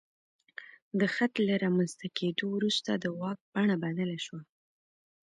[0.99, 4.41] د خط له رامنځته کېدو وروسته د واک بڼه بدله شوه.